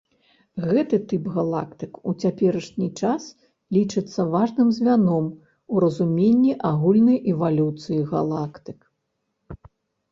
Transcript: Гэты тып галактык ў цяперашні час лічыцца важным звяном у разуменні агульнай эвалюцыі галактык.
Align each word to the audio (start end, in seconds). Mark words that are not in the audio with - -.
Гэты 0.69 0.97
тып 1.09 1.27
галактык 1.35 1.93
ў 2.09 2.25
цяперашні 2.25 2.87
час 3.01 3.27
лічыцца 3.77 4.19
важным 4.37 4.67
звяном 4.79 5.25
у 5.75 5.85
разуменні 5.85 6.53
агульнай 6.73 7.17
эвалюцыі 7.35 8.01
галактык. 8.17 8.79